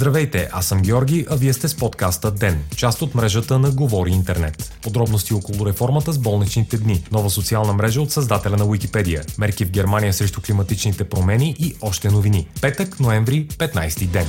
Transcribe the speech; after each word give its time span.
Здравейте, 0.00 0.48
аз 0.52 0.66
съм 0.66 0.82
Георги, 0.82 1.26
а 1.30 1.36
вие 1.36 1.52
сте 1.52 1.68
с 1.68 1.76
подкаста 1.76 2.30
ДЕН, 2.30 2.64
част 2.76 3.02
от 3.02 3.14
мрежата 3.14 3.58
на 3.58 3.70
Говори 3.70 4.10
Интернет. 4.10 4.72
Подробности 4.82 5.34
около 5.34 5.66
реформата 5.66 6.12
с 6.12 6.18
болничните 6.18 6.78
дни, 6.78 7.04
нова 7.12 7.30
социална 7.30 7.72
мрежа 7.72 8.00
от 8.00 8.12
създателя 8.12 8.56
на 8.56 8.64
Уикипедия, 8.64 9.22
мерки 9.38 9.64
в 9.64 9.70
Германия 9.70 10.12
срещу 10.12 10.40
климатичните 10.40 11.04
промени 11.04 11.56
и 11.58 11.74
още 11.80 12.10
новини. 12.10 12.48
Петък, 12.60 13.00
ноември, 13.00 13.48
15 13.48 14.06
ден. 14.06 14.26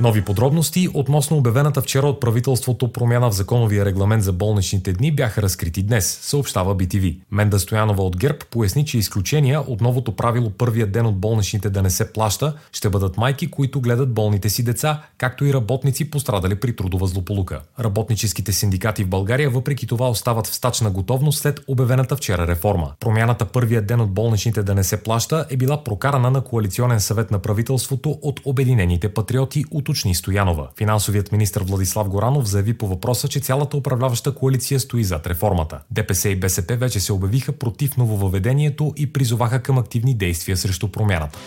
Нови 0.00 0.24
подробности 0.24 0.88
относно 0.94 1.36
обявената 1.36 1.80
вчера 1.80 2.06
от 2.06 2.20
правителството 2.20 2.92
промяна 2.92 3.30
в 3.30 3.34
законовия 3.34 3.84
регламент 3.84 4.22
за 4.22 4.32
болничните 4.32 4.92
дни 4.92 5.12
бяха 5.12 5.42
разкрити 5.42 5.82
днес, 5.82 6.18
съобщава 6.22 6.76
BTV. 6.76 7.20
Менда 7.30 7.58
Стоянова 7.58 8.02
от 8.02 8.16
ГЕРБ 8.16 8.38
поясни, 8.50 8.86
че 8.86 8.98
изключения 8.98 9.60
от 9.60 9.80
новото 9.80 10.16
правило 10.16 10.50
първия 10.50 10.86
ден 10.86 11.06
от 11.06 11.16
болничните 11.16 11.70
да 11.70 11.82
не 11.82 11.90
се 11.90 12.12
плаща 12.12 12.54
ще 12.72 12.90
бъдат 12.90 13.16
майки, 13.16 13.50
които 13.50 13.80
гледат 13.80 14.14
болните 14.14 14.48
си 14.48 14.64
деца, 14.64 15.02
както 15.18 15.44
и 15.44 15.54
работници 15.54 16.10
пострадали 16.10 16.54
при 16.54 16.76
трудова 16.76 17.06
злополука. 17.06 17.60
Работническите 17.80 18.52
синдикати 18.52 19.04
в 19.04 19.08
България 19.08 19.50
въпреки 19.50 19.86
това 19.86 20.10
остават 20.10 20.46
в 20.46 20.54
стачна 20.54 20.90
готовност 20.90 21.38
след 21.38 21.60
обявената 21.68 22.16
вчера 22.16 22.46
реформа. 22.46 22.92
Промяната 23.00 23.44
първия 23.44 23.82
ден 23.82 24.00
от 24.00 24.10
болничните 24.10 24.62
да 24.62 24.74
не 24.74 24.84
се 24.84 25.02
плаща 25.02 25.46
е 25.50 25.56
била 25.56 25.84
прокарана 25.84 26.30
на 26.30 26.40
коалиционен 26.40 27.00
съвет 27.00 27.30
на 27.30 27.38
правителството 27.38 28.18
от 28.22 28.40
Обединените 28.44 29.14
патриоти 29.14 29.64
от 29.70 29.83
уточни 29.84 30.14
Стоянова. 30.14 30.68
Финансовият 30.76 31.32
министр 31.32 31.64
Владислав 31.64 32.08
Горанов 32.08 32.48
заяви 32.48 32.74
по 32.74 32.86
въпроса, 32.86 33.28
че 33.28 33.40
цялата 33.40 33.76
управляваща 33.76 34.34
коалиция 34.34 34.80
стои 34.80 35.04
зад 35.04 35.26
реформата. 35.26 35.80
ДПС 35.90 36.28
и 36.28 36.36
БСП 36.36 36.76
вече 36.76 37.00
се 37.00 37.12
обявиха 37.12 37.52
против 37.52 37.96
нововъведението 37.96 38.92
и 38.96 39.12
призоваха 39.12 39.62
към 39.62 39.78
активни 39.78 40.14
действия 40.14 40.56
срещу 40.56 40.88
промяната. 40.88 41.38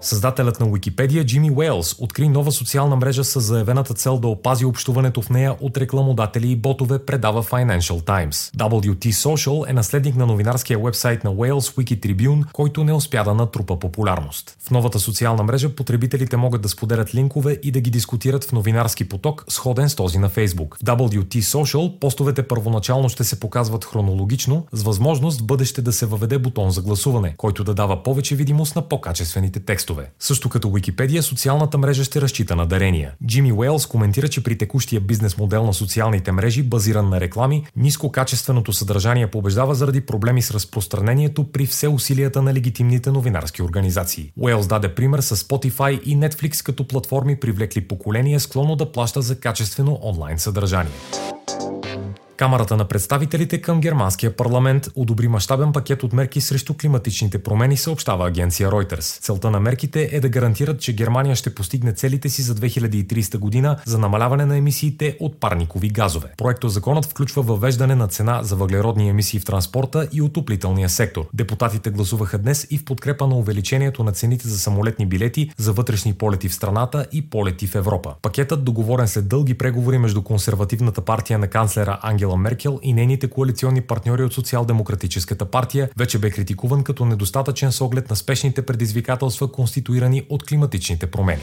Създателят 0.00 0.60
на 0.60 0.66
Уикипедия 0.66 1.24
Джимми 1.24 1.50
Уейлс 1.50 1.96
откри 1.98 2.28
нова 2.28 2.52
социална 2.52 2.96
мрежа 2.96 3.24
с 3.24 3.40
заявената 3.40 3.94
цел 3.94 4.18
да 4.18 4.28
опази 4.28 4.64
общуването 4.64 5.22
в 5.22 5.30
нея 5.30 5.56
от 5.60 5.76
рекламодатели 5.76 6.50
и 6.50 6.56
ботове, 6.56 6.98
предава 6.98 7.42
Financial 7.42 8.02
Times. 8.02 8.56
WT 8.56 9.10
Social 9.10 9.70
е 9.70 9.72
наследник 9.72 10.16
на 10.16 10.26
новинарския 10.26 10.78
вебсайт 10.78 11.24
на 11.24 11.30
Уейлс 11.30 11.70
Wiki 11.70 12.00
Tribune, 12.00 12.52
който 12.52 12.84
не 12.84 12.92
успя 12.92 13.24
да 13.24 13.34
натрупа 13.34 13.78
популярност. 13.78 14.56
В 14.60 14.70
новата 14.70 14.98
социална 14.98 15.42
мрежа 15.42 15.68
потребителите 15.68 16.36
могат 16.36 16.62
да 16.62 16.68
споделят 16.68 17.14
линкове 17.14 17.58
и 17.62 17.70
да 17.70 17.80
ги 17.80 17.90
дискутират 17.90 18.44
в 18.44 18.52
новинарски 18.52 19.08
поток, 19.08 19.44
сходен 19.48 19.88
с 19.88 19.94
този 19.94 20.18
на 20.18 20.30
Facebook. 20.30 20.76
В 20.76 20.84
WT 20.84 21.40
Social 21.40 21.98
постовете 21.98 22.48
първоначално 22.48 23.08
ще 23.08 23.24
се 23.24 23.40
показват 23.40 23.84
хронологично, 23.84 24.66
с 24.72 24.82
възможност 24.82 25.40
в 25.40 25.44
бъдеще 25.44 25.82
да 25.82 25.92
се 25.92 26.06
въведе 26.06 26.38
бутон 26.38 26.70
за 26.70 26.82
гласуване, 26.82 27.34
който 27.36 27.64
да 27.64 27.74
дава 27.74 28.02
повече 28.02 28.36
видимост 28.36 28.76
на 28.76 28.82
по-качествените 28.82 29.60
текстове 29.60 29.87
текстове. 29.88 30.10
Също 30.18 30.48
като 30.48 30.68
Wikipedia, 30.68 31.20
социалната 31.20 31.78
мрежа 31.78 32.04
ще 32.04 32.20
разчита 32.20 32.56
на 32.56 32.66
дарения. 32.66 33.12
Джимми 33.26 33.52
Уейлс 33.52 33.86
коментира, 33.86 34.28
че 34.28 34.42
при 34.42 34.58
текущия 34.58 35.00
бизнес 35.00 35.38
модел 35.38 35.64
на 35.64 35.74
социалните 35.74 36.32
мрежи, 36.32 36.62
базиран 36.62 37.08
на 37.08 37.20
реклами, 37.20 37.66
нискокачественото 37.76 38.72
съдържание 38.72 39.26
побеждава 39.26 39.74
заради 39.74 40.00
проблеми 40.00 40.42
с 40.42 40.50
разпространението 40.50 41.52
при 41.52 41.66
все 41.66 41.88
усилията 41.88 42.42
на 42.42 42.54
легитимните 42.54 43.10
новинарски 43.10 43.62
организации. 43.62 44.32
Уейлс 44.36 44.66
даде 44.66 44.94
пример 44.94 45.20
с 45.20 45.36
Spotify 45.36 46.02
и 46.02 46.16
Netflix 46.16 46.64
като 46.64 46.88
платформи 46.88 47.40
привлекли 47.40 47.80
поколение 47.80 48.40
склонно 48.40 48.76
да 48.76 48.92
плаща 48.92 49.22
за 49.22 49.40
качествено 49.40 49.98
онлайн 50.02 50.38
съдържание. 50.38 50.92
Камерата 52.38 52.76
на 52.76 52.84
представителите 52.84 53.62
към 53.62 53.80
германския 53.80 54.36
парламент 54.36 54.88
одобри 54.94 55.28
мащабен 55.28 55.72
пакет 55.72 56.02
от 56.02 56.12
мерки 56.12 56.40
срещу 56.40 56.74
климатичните 56.74 57.42
промени, 57.42 57.76
съобщава 57.76 58.28
агенция 58.28 58.70
Reuters. 58.70 59.20
Целта 59.20 59.50
на 59.50 59.60
мерките 59.60 60.08
е 60.12 60.20
да 60.20 60.28
гарантират, 60.28 60.80
че 60.80 60.92
Германия 60.92 61.36
ще 61.36 61.54
постигне 61.54 61.92
целите 61.92 62.28
си 62.28 62.42
за 62.42 62.54
2030 62.54 63.38
година 63.38 63.76
за 63.84 63.98
намаляване 63.98 64.46
на 64.46 64.56
емисиите 64.56 65.16
от 65.20 65.40
парникови 65.40 65.88
газове. 65.88 66.32
Проекто 66.36 66.68
законът 66.68 67.04
включва 67.04 67.42
въвеждане 67.42 67.94
на 67.94 68.08
цена 68.08 68.42
за 68.42 68.56
въглеродни 68.56 69.08
емисии 69.08 69.40
в 69.40 69.44
транспорта 69.44 70.08
и 70.12 70.22
отоплителния 70.22 70.88
сектор. 70.88 71.28
Депутатите 71.34 71.90
гласуваха 71.90 72.38
днес 72.38 72.66
и 72.70 72.78
в 72.78 72.84
подкрепа 72.84 73.26
на 73.26 73.36
увеличението 73.36 74.04
на 74.04 74.12
цените 74.12 74.48
за 74.48 74.58
самолетни 74.58 75.06
билети 75.06 75.50
за 75.56 75.72
вътрешни 75.72 76.14
полети 76.14 76.48
в 76.48 76.54
страната 76.54 77.06
и 77.12 77.30
полети 77.30 77.66
в 77.66 77.74
Европа. 77.74 78.14
Пакетът, 78.22 78.64
договорен 78.64 79.08
след 79.08 79.28
дълги 79.28 79.58
преговори 79.58 79.98
между 79.98 80.22
консервативната 80.22 81.00
партия 81.00 81.38
на 81.38 81.48
канцлера 81.48 81.98
Ангел 82.02 82.27
Ангела 82.28 82.42
Меркел 82.42 82.80
и 82.82 82.92
нейните 82.92 83.30
коалиционни 83.30 83.80
партньори 83.80 84.22
от 84.22 84.32
Социал-демократическата 84.32 85.44
партия 85.44 85.88
вече 85.98 86.18
бе 86.18 86.30
критикуван 86.30 86.84
като 86.84 87.04
недостатъчен 87.04 87.72
с 87.72 87.80
оглед 87.80 88.10
на 88.10 88.16
спешните 88.16 88.66
предизвикателства, 88.66 89.52
конституирани 89.52 90.26
от 90.28 90.44
климатичните 90.44 91.06
промени. 91.06 91.42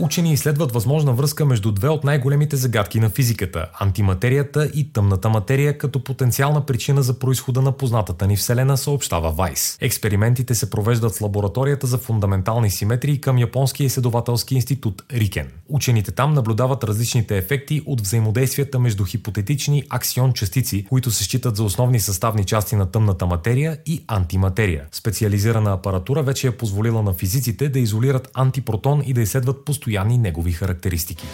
Учени 0.00 0.32
изследват 0.32 0.72
възможна 0.72 1.12
връзка 1.12 1.44
между 1.44 1.72
две 1.72 1.88
от 1.88 2.04
най-големите 2.04 2.56
загадки 2.56 3.00
на 3.00 3.10
физиката– 3.10 3.66
антиматерията 3.80 4.70
и 4.74 4.92
тъмната 4.92 5.28
материя 5.28 5.78
като 5.78 6.04
потенциална 6.04 6.66
причина 6.66 7.02
за 7.02 7.18
происхода 7.18 7.62
на 7.62 7.72
познатата 7.72 8.26
ни 8.26 8.36
Вселена, 8.36 8.76
съобщава 8.76 9.30
Вайс. 9.30 9.78
Експериментите 9.80 10.54
се 10.54 10.70
провеждат 10.70 11.16
в 11.16 11.20
лабораторията 11.20 11.86
за 11.86 11.98
фундаментални 11.98 12.70
симетрии 12.70 13.20
към 13.20 13.38
Японския 13.38 13.84
изследователски 13.84 14.54
институт 14.54 15.02
Рикен. 15.12 15.48
Учените 15.68 16.12
там 16.12 16.34
наблюдават 16.34 16.84
различните 16.84 17.36
ефекти 17.36 17.82
от 17.86 18.00
взаимодействията 18.00 18.78
между 18.78 19.04
хипотетични 19.04 19.84
аксион 19.90 20.32
частици, 20.32 20.86
които 20.88 21.10
се 21.10 21.24
считат 21.24 21.56
за 21.56 21.64
основни 21.64 22.00
съставни 22.00 22.44
части 22.44 22.76
на 22.76 22.90
тъмната 22.90 23.26
материя 23.26 23.78
и 23.86 24.04
антиматерия. 24.08 24.84
Специализирана 24.92 25.72
апаратура 25.72 26.22
вече 26.22 26.46
е 26.46 26.56
позволила 26.56 27.02
на 27.02 27.12
физиците 27.12 27.68
да 27.68 27.78
изолират 27.78 28.30
антипротон 28.34 29.02
и 29.06 29.12
да 29.12 29.20
изследват 29.20 29.64
постоянни 29.82 30.16
негови 30.16 30.52
характеристики. 30.52 31.26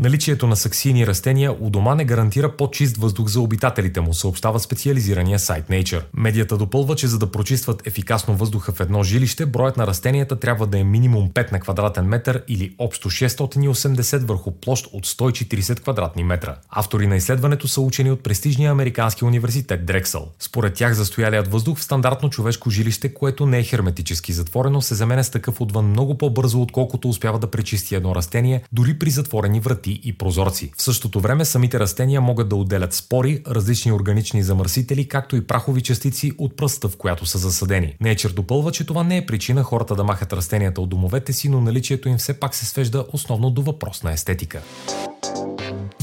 Наличието 0.00 0.46
на 0.46 0.56
саксийни 0.56 1.06
растения 1.06 1.56
у 1.60 1.70
дома 1.70 1.94
не 1.94 2.04
гарантира 2.04 2.56
по-чист 2.56 2.96
въздух 2.96 3.28
за 3.28 3.40
обитателите 3.40 4.00
му, 4.00 4.14
съобщава 4.14 4.60
специализирания 4.60 5.38
сайт 5.38 5.68
Nature. 5.68 6.02
Медията 6.14 6.56
допълва, 6.56 6.94
че 6.94 7.06
за 7.06 7.18
да 7.18 7.30
прочистват 7.30 7.86
ефикасно 7.86 8.36
въздуха 8.36 8.72
в 8.72 8.80
едно 8.80 9.02
жилище, 9.02 9.46
броят 9.46 9.76
на 9.76 9.86
растенията 9.86 10.40
трябва 10.40 10.66
да 10.66 10.78
е 10.78 10.84
минимум 10.84 11.30
5 11.30 11.52
на 11.52 11.60
квадратен 11.60 12.04
метър 12.04 12.42
или 12.48 12.74
общо 12.78 13.10
680 13.10 14.18
върху 14.18 14.50
площ 14.50 14.86
от 14.92 15.06
140 15.06 15.80
квадратни 15.80 16.24
метра. 16.24 16.56
Автори 16.70 17.06
на 17.06 17.16
изследването 17.16 17.68
са 17.68 17.80
учени 17.80 18.10
от 18.10 18.22
престижния 18.22 18.72
американски 18.72 19.24
университет 19.24 19.86
Дрексъл. 19.86 20.28
Според 20.38 20.74
тях 20.74 20.92
застоялият 20.92 21.48
въздух 21.48 21.78
в 21.78 21.84
стандартно 21.84 22.30
човешко 22.30 22.70
жилище, 22.70 23.14
което 23.14 23.46
не 23.46 23.58
е 23.58 23.62
херметически 23.62 24.32
затворено, 24.32 24.82
се 24.82 24.94
заменя 24.94 25.24
с 25.24 25.30
такъв 25.30 25.60
отвън 25.60 25.86
много 25.86 26.18
по-бързо, 26.18 26.62
отколкото 26.62 27.08
успява 27.08 27.38
да 27.38 27.50
пречисти 27.50 27.94
едно 27.94 28.14
растение, 28.14 28.62
дори 28.72 28.98
при 28.98 29.10
затворени 29.10 29.60
врати 29.60 29.87
врати 29.88 30.00
и 30.08 30.12
прозорци. 30.12 30.72
В 30.76 30.82
същото 30.82 31.20
време 31.20 31.44
самите 31.44 31.80
растения 31.80 32.20
могат 32.20 32.48
да 32.48 32.56
отделят 32.56 32.94
спори, 32.94 33.42
различни 33.46 33.92
органични 33.92 34.42
замърсители, 34.42 35.08
както 35.08 35.36
и 35.36 35.46
прахови 35.46 35.80
частици 35.80 36.32
от 36.38 36.56
пръста, 36.56 36.88
в 36.88 36.96
която 36.96 37.26
са 37.26 37.38
засадени. 37.38 37.96
Нечер 38.00 38.30
допълва, 38.30 38.72
че 38.72 38.86
това 38.86 39.04
не 39.04 39.16
е 39.16 39.26
причина 39.26 39.62
хората 39.62 39.94
да 39.94 40.04
махат 40.04 40.32
растенията 40.32 40.80
от 40.80 40.88
домовете 40.88 41.32
си, 41.32 41.48
но 41.48 41.60
наличието 41.60 42.08
им 42.08 42.16
все 42.16 42.40
пак 42.40 42.54
се 42.54 42.66
свежда 42.66 43.04
основно 43.12 43.50
до 43.50 43.62
въпрос 43.62 44.02
на 44.02 44.12
естетика. 44.12 44.62